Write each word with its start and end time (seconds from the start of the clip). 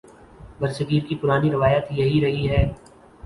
برصغیر 0.59 1.05
کی 1.05 1.15
پرانی 1.15 1.51
روایت 1.51 1.85
یہی 1.91 2.21
رہی 2.21 2.49
ہے۔ 2.49 2.63